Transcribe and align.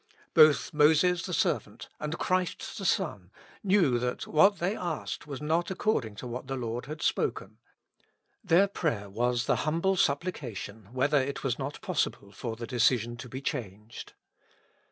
Both 0.33 0.73
Moses 0.73 1.21
the 1.27 1.31
servant 1.31 1.87
and 1.99 2.17
Christ 2.17 2.79
the 2.79 2.85
Son 2.85 3.29
knew 3.63 3.99
that 3.99 4.25
what 4.25 4.57
they 4.57 4.75
asked 4.75 5.27
was 5.27 5.43
not 5.43 5.69
according 5.69 6.15
to 6.15 6.25
what 6.27 6.47
the 6.47 6.55
Lord 6.55 6.87
had 6.87 7.03
spoken; 7.03 7.59
their 8.43 8.67
prayer 8.67 9.11
was 9.11 9.45
the 9.45 9.57
humble 9.57 9.95
supplication 9.95 10.89
whether 10.91 11.19
it 11.19 11.43
was 11.43 11.59
not 11.59 11.79
pos 11.81 12.05
sible 12.07 12.33
for 12.33 12.55
the 12.55 12.65
decision 12.65 13.15
to 13.17 13.29
be 13.29 13.43
changed. 13.43 14.13